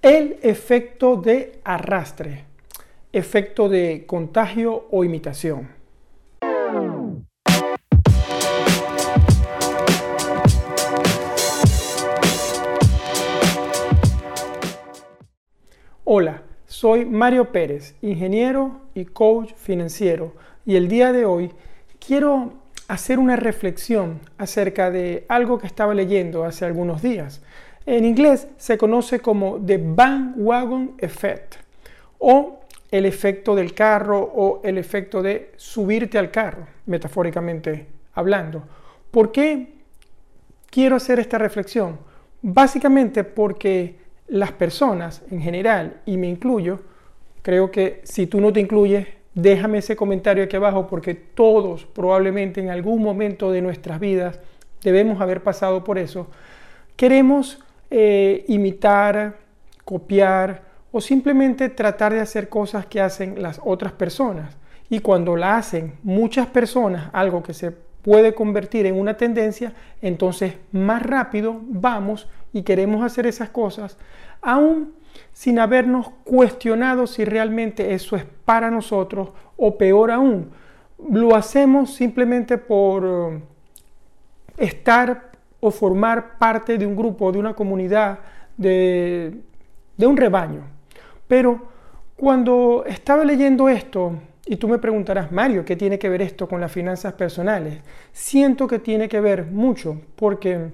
El 0.00 0.38
efecto 0.42 1.16
de 1.16 1.58
arrastre, 1.64 2.44
efecto 3.12 3.68
de 3.68 4.04
contagio 4.06 4.86
o 4.92 5.02
imitación. 5.02 5.70
Hola, 16.04 16.42
soy 16.66 17.04
Mario 17.04 17.50
Pérez, 17.50 17.96
ingeniero 18.00 18.82
y 18.94 19.04
coach 19.04 19.52
financiero, 19.54 20.32
y 20.64 20.76
el 20.76 20.86
día 20.86 21.12
de 21.12 21.24
hoy 21.24 21.50
quiero 21.98 22.52
hacer 22.86 23.18
una 23.18 23.34
reflexión 23.34 24.20
acerca 24.38 24.92
de 24.92 25.26
algo 25.28 25.58
que 25.58 25.66
estaba 25.66 25.92
leyendo 25.92 26.44
hace 26.44 26.64
algunos 26.64 27.02
días. 27.02 27.42
En 27.90 28.04
inglés 28.04 28.48
se 28.58 28.76
conoce 28.76 29.20
como 29.20 29.58
The 29.64 29.78
Bandwagon 29.82 30.96
Effect 30.98 31.54
o 32.18 32.60
el 32.90 33.06
efecto 33.06 33.54
del 33.54 33.72
carro 33.72 34.20
o 34.20 34.60
el 34.62 34.76
efecto 34.76 35.22
de 35.22 35.52
subirte 35.56 36.18
al 36.18 36.30
carro, 36.30 36.66
metafóricamente 36.84 37.86
hablando. 38.12 38.62
¿Por 39.10 39.32
qué 39.32 39.72
quiero 40.68 40.96
hacer 40.96 41.18
esta 41.18 41.38
reflexión? 41.38 41.98
Básicamente 42.42 43.24
porque 43.24 43.96
las 44.26 44.52
personas 44.52 45.22
en 45.30 45.40
general, 45.40 46.02
y 46.04 46.18
me 46.18 46.28
incluyo, 46.28 46.80
creo 47.40 47.70
que 47.70 48.02
si 48.04 48.26
tú 48.26 48.38
no 48.42 48.52
te 48.52 48.60
incluyes, 48.60 49.08
déjame 49.32 49.78
ese 49.78 49.96
comentario 49.96 50.44
aquí 50.44 50.56
abajo 50.56 50.88
porque 50.88 51.14
todos 51.14 51.86
probablemente 51.86 52.60
en 52.60 52.68
algún 52.68 53.02
momento 53.02 53.50
de 53.50 53.62
nuestras 53.62 53.98
vidas 53.98 54.40
debemos 54.82 55.22
haber 55.22 55.42
pasado 55.42 55.84
por 55.84 55.96
eso. 55.96 56.26
Queremos 56.94 57.64
eh, 57.90 58.44
imitar, 58.48 59.38
copiar 59.84 60.62
o 60.92 61.00
simplemente 61.00 61.68
tratar 61.68 62.12
de 62.12 62.20
hacer 62.20 62.48
cosas 62.48 62.86
que 62.86 63.00
hacen 63.00 63.42
las 63.42 63.60
otras 63.64 63.92
personas. 63.92 64.56
Y 64.90 65.00
cuando 65.00 65.36
la 65.36 65.56
hacen 65.56 65.94
muchas 66.02 66.46
personas, 66.46 67.10
algo 67.12 67.42
que 67.42 67.54
se 67.54 67.70
puede 67.70 68.34
convertir 68.34 68.86
en 68.86 68.98
una 68.98 69.16
tendencia, 69.16 69.74
entonces 70.00 70.54
más 70.72 71.02
rápido 71.02 71.60
vamos 71.62 72.28
y 72.52 72.62
queremos 72.62 73.04
hacer 73.04 73.26
esas 73.26 73.50
cosas, 73.50 73.98
aún 74.40 74.94
sin 75.32 75.58
habernos 75.58 76.10
cuestionado 76.24 77.06
si 77.06 77.24
realmente 77.24 77.94
eso 77.94 78.16
es 78.16 78.24
para 78.44 78.70
nosotros 78.70 79.30
o 79.56 79.76
peor 79.76 80.10
aún, 80.10 80.50
lo 81.10 81.34
hacemos 81.36 81.94
simplemente 81.94 82.58
por 82.58 83.04
eh, 83.04 83.42
estar 84.56 85.27
o 85.60 85.70
formar 85.70 86.38
parte 86.38 86.78
de 86.78 86.86
un 86.86 86.96
grupo, 86.96 87.32
de 87.32 87.38
una 87.38 87.54
comunidad, 87.54 88.18
de, 88.56 89.34
de 89.96 90.06
un 90.06 90.16
rebaño. 90.16 90.62
Pero 91.26 91.68
cuando 92.16 92.84
estaba 92.86 93.24
leyendo 93.24 93.68
esto, 93.68 94.12
y 94.46 94.56
tú 94.56 94.68
me 94.68 94.78
preguntarás, 94.78 95.30
Mario, 95.30 95.64
¿qué 95.64 95.76
tiene 95.76 95.98
que 95.98 96.08
ver 96.08 96.22
esto 96.22 96.48
con 96.48 96.60
las 96.60 96.72
finanzas 96.72 97.12
personales? 97.12 97.78
Siento 98.12 98.66
que 98.66 98.78
tiene 98.78 99.08
que 99.08 99.20
ver 99.20 99.44
mucho, 99.46 100.00
porque 100.16 100.70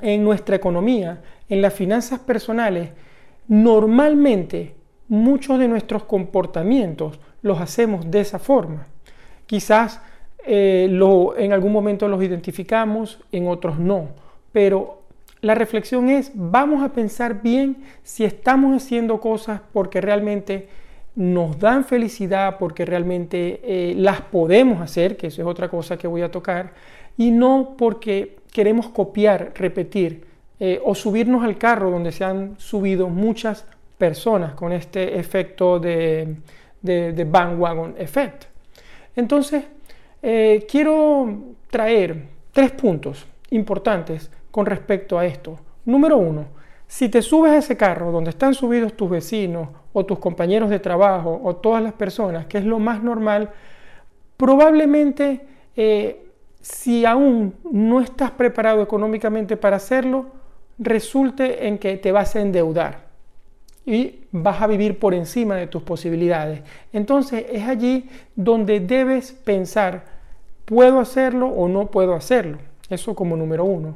en 0.00 0.24
nuestra 0.24 0.56
economía, 0.56 1.22
en 1.48 1.62
las 1.62 1.72
finanzas 1.72 2.18
personales, 2.20 2.90
Normalmente 3.48 4.74
muchos 5.08 5.58
de 5.58 5.68
nuestros 5.68 6.04
comportamientos 6.04 7.18
los 7.40 7.58
hacemos 7.60 8.10
de 8.10 8.20
esa 8.20 8.38
forma. 8.38 8.86
Quizás 9.46 10.02
eh, 10.46 10.88
en 11.38 11.52
algún 11.52 11.72
momento 11.72 12.08
los 12.08 12.22
identificamos, 12.22 13.20
en 13.32 13.48
otros 13.48 13.78
no, 13.78 14.08
pero 14.52 15.02
la 15.40 15.54
reflexión 15.54 16.08
es, 16.08 16.32
vamos 16.34 16.82
a 16.82 16.92
pensar 16.92 17.42
bien 17.42 17.76
si 18.02 18.24
estamos 18.24 18.82
haciendo 18.82 19.20
cosas 19.20 19.60
porque 19.72 20.00
realmente 20.00 20.68
nos 21.14 21.58
dan 21.58 21.84
felicidad, 21.84 22.58
porque 22.58 22.84
realmente 22.84 23.60
eh, 23.64 23.94
las 23.96 24.20
podemos 24.20 24.80
hacer, 24.80 25.16
que 25.16 25.28
eso 25.28 25.42
es 25.42 25.48
otra 25.48 25.68
cosa 25.68 25.96
que 25.96 26.06
voy 26.06 26.22
a 26.22 26.30
tocar, 26.30 26.72
y 27.16 27.30
no 27.30 27.74
porque 27.76 28.36
queremos 28.52 28.88
copiar, 28.88 29.52
repetir 29.56 30.24
eh, 30.60 30.80
o 30.84 30.94
subirnos 30.94 31.44
al 31.44 31.58
carro 31.58 31.90
donde 31.90 32.12
se 32.12 32.24
han 32.24 32.54
subido 32.58 33.08
muchas 33.08 33.64
personas 33.96 34.54
con 34.54 34.72
este 34.72 35.18
efecto 35.18 35.78
de, 35.78 36.36
de, 36.82 37.24
bandwagon 37.24 37.94
effect. 37.98 38.44
Entonces, 39.16 39.64
eh, 40.22 40.66
quiero 40.68 41.54
traer 41.70 42.24
tres 42.52 42.72
puntos 42.72 43.26
importantes 43.50 44.30
con 44.50 44.66
respecto 44.66 45.18
a 45.18 45.26
esto. 45.26 45.58
Número 45.84 46.18
uno, 46.18 46.46
si 46.86 47.08
te 47.08 47.22
subes 47.22 47.52
a 47.52 47.58
ese 47.58 47.76
carro 47.76 48.10
donde 48.10 48.30
están 48.30 48.54
subidos 48.54 48.94
tus 48.94 49.10
vecinos 49.10 49.68
o 49.92 50.04
tus 50.04 50.18
compañeros 50.18 50.70
de 50.70 50.78
trabajo 50.78 51.40
o 51.42 51.56
todas 51.56 51.82
las 51.82 51.92
personas, 51.92 52.46
que 52.46 52.58
es 52.58 52.64
lo 52.64 52.78
más 52.78 53.02
normal, 53.02 53.50
probablemente 54.36 55.40
eh, 55.76 56.26
si 56.60 57.04
aún 57.04 57.54
no 57.70 58.00
estás 58.00 58.30
preparado 58.32 58.82
económicamente 58.82 59.56
para 59.56 59.76
hacerlo, 59.76 60.26
resulte 60.78 61.66
en 61.66 61.78
que 61.78 61.96
te 61.96 62.12
vas 62.12 62.36
a 62.36 62.40
endeudar 62.40 63.07
y 63.88 64.26
vas 64.32 64.60
a 64.60 64.66
vivir 64.66 64.98
por 64.98 65.14
encima 65.14 65.56
de 65.56 65.66
tus 65.66 65.82
posibilidades. 65.82 66.60
Entonces 66.92 67.46
es 67.50 67.66
allí 67.66 68.06
donde 68.36 68.80
debes 68.80 69.32
pensar, 69.32 70.04
¿puedo 70.66 71.00
hacerlo 71.00 71.48
o 71.48 71.68
no 71.68 71.86
puedo 71.86 72.12
hacerlo? 72.14 72.58
Eso 72.90 73.14
como 73.14 73.34
número 73.34 73.64
uno. 73.64 73.94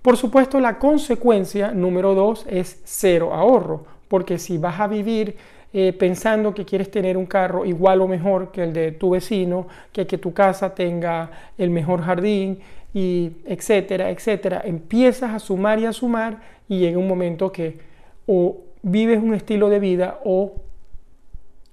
Por 0.00 0.16
supuesto, 0.16 0.60
la 0.60 0.78
consecuencia 0.78 1.72
número 1.72 2.14
dos 2.14 2.46
es 2.48 2.80
cero 2.84 3.34
ahorro, 3.34 3.84
porque 4.06 4.38
si 4.38 4.58
vas 4.58 4.78
a 4.78 4.86
vivir 4.86 5.36
eh, 5.72 5.92
pensando 5.92 6.54
que 6.54 6.64
quieres 6.64 6.90
tener 6.90 7.16
un 7.16 7.26
carro 7.26 7.64
igual 7.64 8.00
o 8.00 8.06
mejor 8.06 8.52
que 8.52 8.62
el 8.62 8.72
de 8.72 8.92
tu 8.92 9.10
vecino, 9.10 9.66
que 9.92 10.06
que 10.06 10.18
tu 10.18 10.32
casa 10.32 10.74
tenga 10.74 11.30
el 11.58 11.70
mejor 11.70 12.02
jardín, 12.02 12.60
y 12.94 13.32
etcétera, 13.46 14.10
etcétera, 14.10 14.62
empiezas 14.64 15.32
a 15.32 15.38
sumar 15.38 15.78
y 15.80 15.86
a 15.86 15.92
sumar 15.92 16.40
y 16.68 16.78
llega 16.78 16.98
un 16.98 17.08
momento 17.08 17.50
que 17.50 17.78
o 18.26 18.58
vives 18.82 19.22
un 19.22 19.34
estilo 19.34 19.68
de 19.68 19.78
vida 19.78 20.20
o 20.24 20.54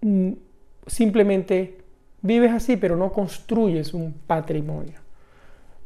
mm, 0.00 0.32
simplemente 0.86 1.78
vives 2.22 2.52
así 2.52 2.76
pero 2.76 2.96
no 2.96 3.12
construyes 3.12 3.94
un 3.94 4.14
patrimonio. 4.26 5.00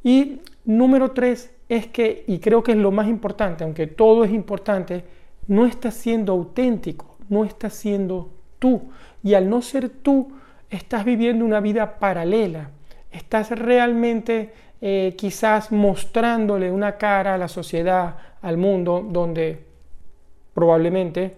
Y 0.05 0.41
número 0.65 1.10
tres 1.10 1.53
es 1.69 1.88
que, 1.88 2.25
y 2.28 2.38
creo 2.38 2.62
que 2.62 2.72
es 2.72 2.78
lo 2.78 2.93
más 2.93 3.09
importante, 3.09 3.65
aunque 3.65 3.87
todo 3.87 4.25
es 4.25 4.32
importante, 4.32 5.05
no 5.49 5.66
estás 5.66 5.94
siendo 5.94 6.32
auténtico, 6.32 7.16
no 7.28 7.44
estás 7.44 7.75
siendo 7.75 8.31
tú. 8.59 8.82
Y 9.22 9.34
al 9.34 9.50
no 9.50 9.62
ser 9.62 9.88
tú, 9.88 10.32
estás 10.71 11.05
viviendo 11.05 11.44
una 11.44 11.60
vida 11.60 11.99
paralela, 11.99 12.71
estás 13.10 13.50
realmente 13.50 14.53
eh, 14.81 15.15
quizás 15.16 15.72
mostrándole 15.72 16.71
una 16.71 16.97
cara 16.97 17.34
a 17.34 17.38
la 17.38 17.49
sociedad, 17.49 18.16
al 18.43 18.56
mundo, 18.56 19.05
donde 19.09 19.65
probablemente 20.56 21.34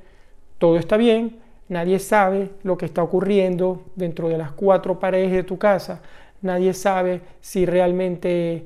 todo 0.59 0.79
está 0.79 0.97
bien, 0.97 1.39
nadie 1.69 1.99
sabe 1.99 2.51
lo 2.63 2.79
que 2.79 2.87
está 2.87 3.03
ocurriendo 3.03 3.83
dentro 3.97 4.29
de 4.29 4.39
las 4.39 4.53
cuatro 4.53 5.01
paredes 5.01 5.33
de 5.33 5.43
tu 5.43 5.59
casa, 5.59 6.01
nadie 6.41 6.73
sabe 6.73 7.21
si 7.41 7.67
realmente 7.67 8.63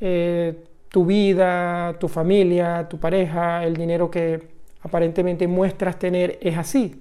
eh, 0.00 0.64
tu 0.88 1.06
vida, 1.06 1.96
tu 2.00 2.08
familia, 2.08 2.88
tu 2.90 2.98
pareja, 2.98 3.64
el 3.64 3.76
dinero 3.76 4.10
que 4.10 4.48
aparentemente 4.82 5.46
muestras 5.46 5.96
tener 5.96 6.38
es 6.40 6.58
así. 6.58 7.00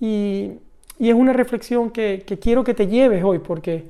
Y, 0.00 0.50
es 0.98 1.14
una 1.14 1.34
reflexión 1.34 1.90
que 1.90 2.24
quiero 2.40 2.64
que 2.64 2.72
te 2.72 2.86
lleves 2.86 3.22
hoy, 3.22 3.38
porque 3.38 3.84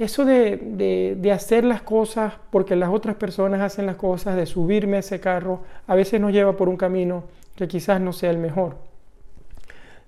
eso 0.00 0.24
de, 0.24 1.30
hacer 1.32 1.62
las 1.62 1.82
cosas 1.82 2.32
porque 2.50 2.74
las 2.74 2.88
otras 2.88 3.16
personas 3.16 3.60
hacen 3.60 3.84
las 3.84 3.96
cosas, 3.96 4.34
de 4.34 4.46
subirme 4.46 4.96
a 4.96 5.00
ese 5.00 5.20
carro, 5.20 5.60
a 5.86 5.94
veces 5.94 6.18
nos 6.18 6.32
lleva 6.32 6.56
por 6.56 6.70
un 6.70 6.78
camino 6.78 7.24
que 7.60 7.68
quizás 7.68 8.00
no 8.00 8.14
sea 8.14 8.30
el 8.30 8.38
mejor. 8.38 8.78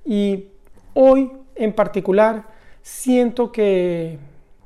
Y 0.06 0.46
hoy 0.94 1.30
en 1.54 1.74
particular 1.74 2.46
siento 2.80 3.52
que, 3.52 4.18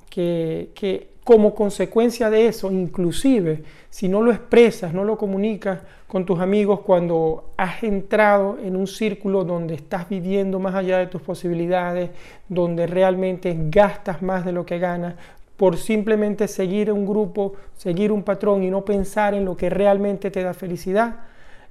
que, 0.08 1.08
como 1.24 1.52
consecuencia 1.52 2.30
de 2.30 2.46
eso, 2.46 2.70
inclusive 2.70 3.64
si 3.90 4.08
no 4.08 4.22
lo 4.22 4.30
expresas, 4.30 4.94
no 4.94 5.02
lo 5.02 5.18
comunicas 5.18 5.80
con 6.06 6.24
tus 6.24 6.38
amigos 6.38 6.82
cuando 6.82 7.50
has 7.56 7.82
entrado 7.82 8.56
en 8.62 8.76
un 8.76 8.86
círculo 8.86 9.42
donde 9.42 9.74
estás 9.74 10.08
viviendo 10.08 10.60
más 10.60 10.76
allá 10.76 10.98
de 10.98 11.08
tus 11.08 11.22
posibilidades, 11.22 12.10
donde 12.48 12.86
realmente 12.86 13.56
gastas 13.68 14.22
más 14.22 14.44
de 14.44 14.52
lo 14.52 14.64
que 14.64 14.78
ganas, 14.78 15.16
por 15.56 15.76
simplemente 15.76 16.46
seguir 16.46 16.92
un 16.92 17.04
grupo, 17.04 17.54
seguir 17.76 18.12
un 18.12 18.22
patrón 18.22 18.62
y 18.62 18.70
no 18.70 18.84
pensar 18.84 19.34
en 19.34 19.44
lo 19.44 19.56
que 19.56 19.70
realmente 19.70 20.30
te 20.30 20.44
da 20.44 20.54
felicidad, 20.54 21.16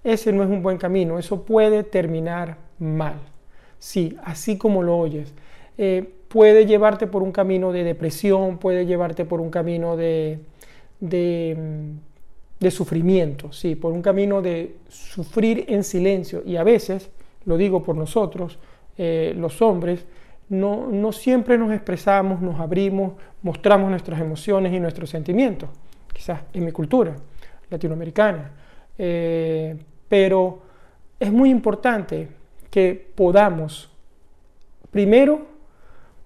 ese 0.06 0.32
no 0.32 0.44
es 0.44 0.50
un 0.50 0.62
buen 0.62 0.78
camino, 0.78 1.18
eso 1.18 1.44
puede 1.44 1.84
terminar 1.84 2.58
mal. 2.78 3.16
Sí, 3.80 4.16
así 4.24 4.58
como 4.58 4.84
lo 4.84 4.98
oyes. 4.98 5.34
Eh, 5.78 6.08
puede 6.28 6.68
llevarte 6.68 7.08
por 7.08 7.24
un 7.24 7.32
camino 7.32 7.72
de 7.72 7.84
depresión, 7.84 8.60
puede 8.60 8.86
llevarte 8.86 9.26
por 9.26 9.42
un 9.42 9.50
camino 9.50 9.98
de, 9.98 10.40
de, 11.00 11.88
sufrimiento, 12.70 13.52
sí, 13.52 13.76
por 13.76 13.94
un 13.94 14.02
camino 14.02 14.42
de 14.42 14.76
sufrir 14.90 15.66
en 15.70 15.84
silencio 15.84 16.44
y 16.46 16.56
a 16.56 16.64
veces, 16.64 17.10
lo 17.46 17.58
digo 17.58 17.84
por 17.84 17.96
nosotros, 17.96 18.60
eh, 18.98 19.34
los 19.36 19.62
hombres, 19.62 20.06
no, 20.50 20.88
no, 20.88 21.12
siempre 21.12 21.58
nos 21.58 21.72
expresamos, 21.72 22.42
nos 22.42 22.60
abrimos, 22.60 23.14
mostramos 23.42 23.90
nuestras 23.90 24.20
emociones 24.20 24.72
y 24.72 24.80
nuestros 24.80 25.10
sentimientos, 25.10 25.70
quizás 26.14 26.42
en 26.54 26.66
mi 26.66 26.72
cultura 26.72 27.16
latinoamericana. 27.70 28.52
Eh, 28.98 29.76
pero 30.08 30.60
es 31.20 31.32
muy 31.32 31.50
importante 31.50 32.28
que 32.70 33.10
podamos, 33.16 33.90
primero, 34.92 35.56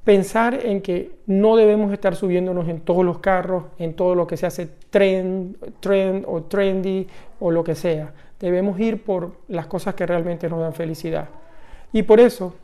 pensar 0.04 0.66
en 0.66 0.82
que 0.82 1.12
no 1.28 1.56
debemos 1.56 1.94
estar 1.94 2.16
subiéndonos 2.16 2.68
en 2.68 2.82
todos 2.82 3.06
los 3.06 3.20
carros, 3.20 3.66
en 3.78 3.94
todo 3.94 4.16
lo 4.16 4.26
que 4.26 4.38
se 4.38 4.48
hace 4.48 4.68
trend, 4.90 5.56
trend 5.80 6.26
o 6.28 6.42
trendy 6.44 7.08
o 7.40 7.52
lo 7.52 7.64
que 7.64 7.76
sea. 7.76 8.12
Debemos 8.40 8.80
ir 8.80 9.04
por 9.04 9.34
las 9.50 9.68
cosas 9.68 9.94
que 9.94 10.08
realmente 10.08 10.50
nos 10.50 10.62
dan 10.62 10.74
felicidad. 10.74 11.30
Y 11.94 12.04
por 12.04 12.20
eso, 12.20 12.56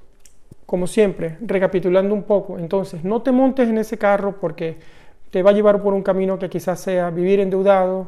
como 0.65 0.87
siempre, 0.87 1.37
recapitulando 1.41 2.15
un 2.15 2.23
poco, 2.23 2.57
entonces 2.57 3.03
no 3.03 3.21
te 3.21 3.31
montes 3.31 3.69
en 3.69 3.77
ese 3.77 3.97
carro 3.97 4.37
porque 4.39 4.77
te 5.29 5.43
va 5.43 5.51
a 5.51 5.53
llevar 5.53 5.81
por 5.83 5.93
un 5.93 6.01
camino 6.01 6.39
que 6.39 6.49
quizás 6.49 6.79
sea 6.79 7.09
vivir 7.09 7.39
endeudado, 7.39 8.07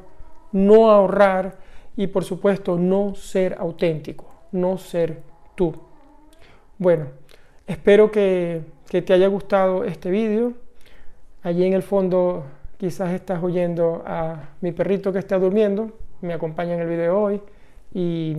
no 0.52 0.90
ahorrar 0.90 1.67
y 1.98 2.08
por 2.08 2.24
supuesto 2.24 2.78
no 2.78 3.14
ser 3.16 3.56
auténtico, 3.60 4.26
no 4.54 4.78
ser 4.78 5.22
tú. 5.56 5.74
Bueno, 6.78 7.08
espero 7.66 8.10
que 8.12 8.62
que 8.90 9.02
te 9.02 9.14
haya 9.14 9.28
gustado 9.28 9.84
este 9.84 10.10
vídeo. 10.10 10.54
Allí 11.44 11.66
en 11.66 11.74
el 11.74 11.84
fondo 11.84 12.46
quizás 12.78 13.14
estás 13.14 13.44
oyendo 13.44 14.04
a 14.06 14.50
mi 14.62 14.72
perrito 14.72 15.12
que 15.12 15.20
está 15.20 15.38
durmiendo, 15.38 15.92
me 16.22 16.34
acompaña 16.34 16.74
en 16.76 16.82
el 16.82 16.88
video 16.88 17.20
hoy 17.20 17.42
y, 17.94 18.38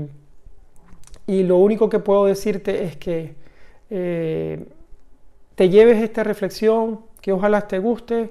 y 1.26 1.42
lo 1.42 1.56
único 1.56 1.88
que 1.88 1.98
puedo 1.98 2.26
decirte 2.26 2.84
es 2.84 2.96
que 2.96 3.34
eh, 3.90 4.64
te 5.54 5.68
lleves 5.68 6.02
esta 6.02 6.22
reflexión, 6.22 7.00
que 7.20 7.32
ojalá 7.32 7.66
te 7.66 7.78
guste, 7.78 8.30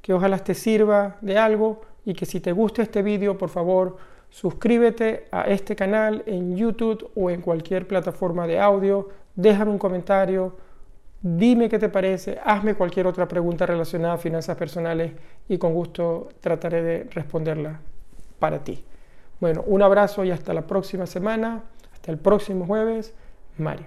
que 0.00 0.12
ojalá 0.12 0.38
te 0.38 0.54
sirva 0.54 1.16
de 1.20 1.38
algo 1.38 1.80
y 2.04 2.14
que 2.14 2.26
si 2.26 2.40
te 2.40 2.52
gusta 2.52 2.82
este 2.82 3.02
vídeo, 3.02 3.36
por 3.36 3.48
favor, 3.48 3.96
suscríbete 4.30 5.26
a 5.30 5.42
este 5.42 5.74
canal 5.76 6.22
en 6.26 6.56
YouTube 6.56 7.10
o 7.14 7.30
en 7.30 7.40
cualquier 7.40 7.86
plataforma 7.86 8.46
de 8.46 8.60
audio, 8.60 9.08
déjame 9.34 9.70
un 9.70 9.78
comentario, 9.78 10.56
Dime 11.20 11.68
qué 11.68 11.80
te 11.80 11.88
parece, 11.88 12.38
hazme 12.44 12.74
cualquier 12.74 13.08
otra 13.08 13.26
pregunta 13.26 13.66
relacionada 13.66 14.14
a 14.14 14.18
finanzas 14.18 14.56
personales 14.56 15.12
y 15.48 15.58
con 15.58 15.74
gusto 15.74 16.28
trataré 16.40 16.82
de 16.82 17.04
responderla 17.10 17.80
para 18.38 18.62
ti. 18.62 18.84
Bueno, 19.40 19.64
un 19.66 19.82
abrazo 19.82 20.24
y 20.24 20.30
hasta 20.30 20.54
la 20.54 20.66
próxima 20.66 21.06
semana, 21.06 21.64
hasta 21.92 22.12
el 22.12 22.18
próximo 22.18 22.66
jueves, 22.66 23.14
Mario. 23.56 23.86